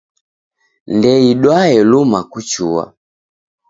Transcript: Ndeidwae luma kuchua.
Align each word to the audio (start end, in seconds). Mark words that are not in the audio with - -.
Ndeidwae 0.97 1.77
luma 1.89 2.19
kuchua. 2.31 2.83